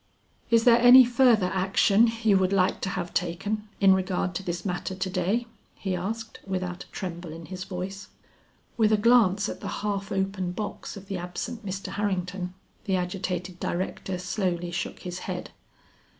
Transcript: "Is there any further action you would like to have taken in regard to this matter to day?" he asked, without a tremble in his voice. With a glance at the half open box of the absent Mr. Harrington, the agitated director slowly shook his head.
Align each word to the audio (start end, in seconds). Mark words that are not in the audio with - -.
"Is 0.49 0.63
there 0.63 0.79
any 0.79 1.05
further 1.05 1.51
action 1.53 2.11
you 2.23 2.35
would 2.39 2.51
like 2.51 2.81
to 2.81 2.89
have 2.89 3.13
taken 3.13 3.67
in 3.79 3.93
regard 3.93 4.33
to 4.33 4.41
this 4.41 4.65
matter 4.65 4.95
to 4.95 5.09
day?" 5.11 5.45
he 5.75 5.95
asked, 5.95 6.39
without 6.43 6.85
a 6.85 6.87
tremble 6.89 7.31
in 7.31 7.45
his 7.45 7.65
voice. 7.65 8.07
With 8.77 8.91
a 8.91 8.97
glance 8.97 9.47
at 9.47 9.59
the 9.59 9.67
half 9.85 10.11
open 10.11 10.53
box 10.53 10.97
of 10.97 11.05
the 11.05 11.19
absent 11.19 11.63
Mr. 11.63 11.89
Harrington, 11.89 12.55
the 12.85 12.95
agitated 12.95 13.59
director 13.59 14.17
slowly 14.17 14.71
shook 14.71 15.01
his 15.01 15.19
head. 15.29 15.51